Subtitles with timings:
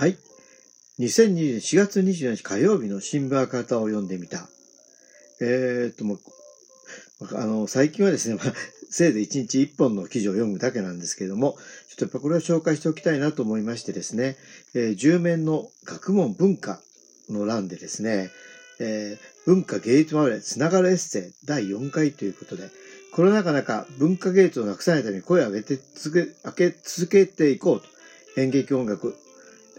[0.00, 0.16] はい。
[0.98, 4.48] 2020年4月24日火曜日の新聞赤旗を読んでみた。
[5.42, 6.18] えー、っと、もう、
[7.36, 8.54] あの、最近はですね、まあ、
[8.88, 11.58] せいぜい1日1本の記事を読むだけなんですけれども、
[11.90, 14.38] ちょっとやっぱこれを紹介しておきたいなと思いましてですね、
[14.72, 16.80] えー、10面の学問文化
[17.28, 18.30] の欄でですね、
[18.78, 22.70] えー、文化芸術までつながるエッセイ第4回ということで、
[23.12, 27.86] コロナ禍中、文化芸術をなくさないために声を上げて続け、上げ続けていこうと。
[28.36, 29.16] 演劇音楽、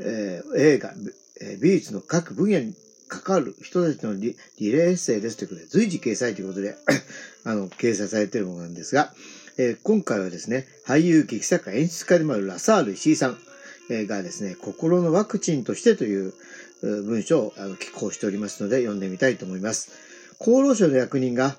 [0.00, 0.92] えー、映画、
[1.40, 2.74] えー、美術の各分野に
[3.08, 6.76] 関わる人たちのリリレーエッセイですということで、随時掲載ということで
[7.44, 9.14] あの、掲載されているものなんですが、
[9.56, 13.38] えー、今回はですね、俳優、劇作家、演出家でもあるラサール石井さん、
[13.90, 16.34] え、がですね、心のワクチンとしてという
[16.82, 19.90] 文章をあの寄稿しておりますので、読んでみたいと思います。
[20.38, 21.56] 厚労省の役人が、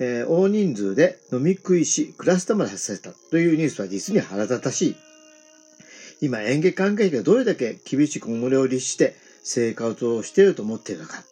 [0.00, 4.96] えー、大人数で飲み食いし、クラスターまで発生したというニュースは実に腹立たしい。
[6.20, 11.22] 今演劇関係者がどれだけ厳しく己を律して生活をしていると思っているのか。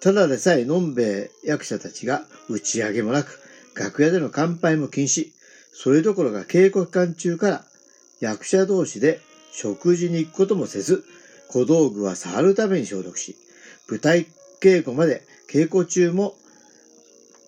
[0.00, 3.40] ただでさえのんべえ役者たちが打ち上げもなく、
[3.74, 5.30] 楽屋での乾杯も禁止。
[5.72, 7.64] それどころか稽古期間中から
[8.20, 9.20] 役者同士で
[9.52, 11.04] 食事に行くこともせず、
[11.48, 13.36] 小道具は触るために消毒し、
[13.88, 14.26] 舞台
[14.60, 16.34] 稽古まで稽古中も、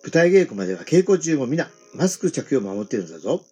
[0.03, 3.43] 舞台稽古までは稽古中も皆マスク着用を守っているんだぞ。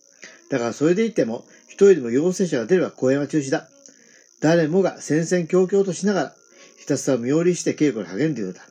[0.49, 1.45] だからそれでいても、
[1.77, 3.67] 人でも陽性者が出れば公演は中止だ。
[4.41, 6.35] 誰もが戦々恐々としながら、
[6.77, 8.61] ひたすら身寄りして稽古に励んでいるのだ。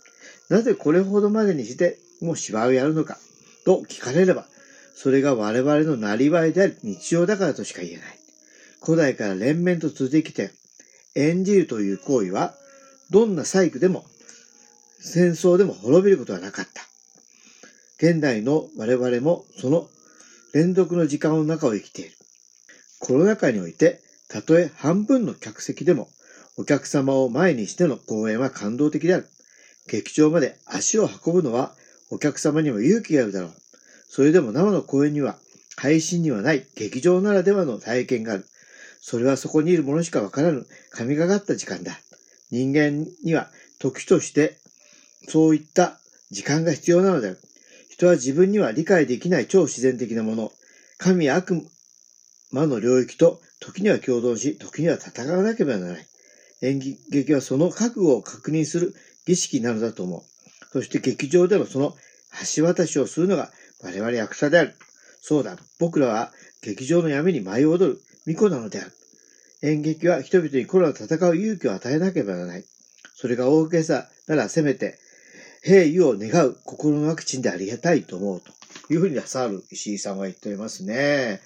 [0.48, 3.18] なぜこれほどまでにしてもう芝居をやるのか
[3.64, 4.46] と聞かれれば、
[4.94, 8.02] それが我々のなりわいであり日常だからとしか言えない。
[8.82, 10.50] 古代から連綿と続いてきて、
[11.14, 12.54] 演じるという行為は、
[13.10, 14.04] どんな細工でも、
[15.00, 16.82] 戦争でも滅びることはなかった。
[17.98, 19.88] 現代の我々もその
[20.52, 22.10] 連続の時間の中を生きている。
[23.06, 26.08] コロナ禍において、たとえ半分の客席でも、
[26.56, 29.28] お客様を前にしての公演は感動的である。
[29.86, 31.76] 劇場まで足を運ぶのは、
[32.10, 33.52] お客様にも勇気があるだろう。
[34.08, 35.38] それでも生の公演には、
[35.76, 38.46] 配信にはない劇場ならではの体験がある。
[39.00, 41.96] それはそこにいる者しかわからぬ神がかった時間だ。
[42.50, 44.58] 人間には時として
[45.28, 46.00] そういった
[46.32, 47.38] 時間が必要なのである。
[47.88, 50.50] 人は自分には理解できない超自然的なもの、
[50.98, 51.64] 神や悪
[52.56, 56.06] 魔の領域と時には共存し、時には戦わなければならない。
[56.62, 56.78] 演
[57.10, 58.94] 劇はその覚悟を確認する
[59.26, 60.22] 儀式なのだと思う。
[60.72, 61.94] そして劇場でのその
[62.56, 63.50] 橋渡しをするのが
[63.82, 64.74] 我々役者である。
[65.20, 68.92] そうだ、僕らは劇場の闇に舞い踊る巫女なのである。
[69.62, 72.64] 演劇は人々にコロナと戦う勇気を与えなければならない。
[73.14, 74.98] それが大げさならせめて
[75.62, 78.52] 平癒を願う心のワクチンでありがたいと思うと
[78.90, 81.40] いうふうにサール石井さんは言っておりますね。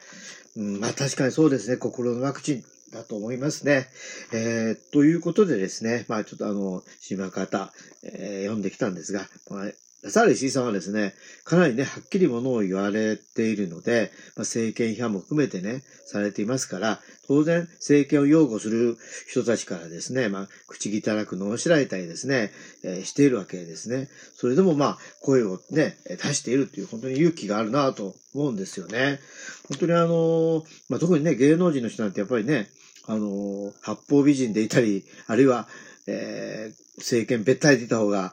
[0.57, 1.77] うん、まあ確かにそうですね。
[1.77, 3.89] 心のワクチンだと思いますね。
[4.33, 9.71] えー、ということでですね、まあちょっとあの、島方、えー、読んできたんですが、まあ、
[10.03, 11.13] ラサール石井さんはですね、
[11.45, 18.97] かなりね、はっきりものを言われているので、まあ、政権批判も含めてね、されていますから、当然、政権を擁護する
[19.29, 22.51] 人たちからですね、まあ、口汚くのしられたりですね、
[22.83, 24.09] えー、しているわけですね。
[24.35, 29.21] それでもまあ、声をね、出しているという、本当に勇気があるなと思うんですよね。
[29.69, 32.71] 本当にあの、まあ、特にね、芸能人の人なんてやっぱりね、
[33.07, 35.69] あの、八方美人でいたり、あるいは、
[36.07, 38.33] えー、政権べったりでいた方が、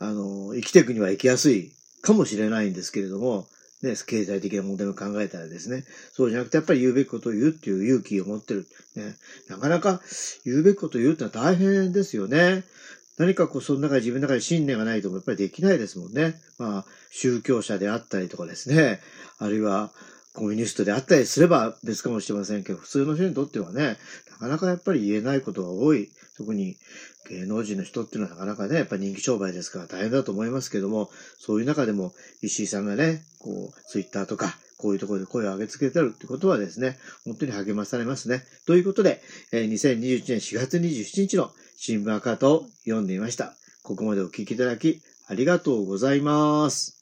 [0.00, 1.70] あの、生きていくには生きやすい
[2.02, 3.46] かもしれないんですけれども、
[3.82, 8.66] ね、経済的な問題を考えたらですね、そうじゃなくてやっぱり言うべきことを言うっていう勇気を持ってる。
[8.96, 9.14] ね、
[9.48, 10.00] なかなか
[10.44, 12.64] 言うべきことを言うってのは大変ですよね。
[13.18, 16.34] 何かこう、その中で自分の中で信念がないとやっぱりできないですもんね。
[16.58, 19.00] まあ、宗教者であったりとかですね、
[19.38, 19.92] あるいは、
[20.32, 23.98] コミュニストであったりすれば別かもしれませんけど、普通の人にとってはね、
[24.30, 26.10] なかなかやっぱり言えないことが多い。
[26.40, 26.76] 特に
[27.28, 36.96] 芸能人の人っていうのはなかなかね、やっぱ人気商売ですから大変だと思いますけども、そういう中でも石井さんがね、こう、ツイッターとか、こういうところで声を上げつけてるってことはですね、
[37.26, 38.42] 本当に励まされますね。
[38.66, 39.20] ということで、
[39.52, 43.54] え2021年4月27日の新聞赤旗を読んでみました。
[43.82, 46.99] ここまでお聞きいただきありがとうございます。